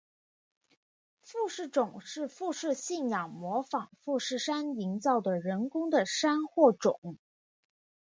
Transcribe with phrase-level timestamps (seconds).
[1.21, 7.19] 富士冢是富士信仰模仿富士山营造的人工的山或冢。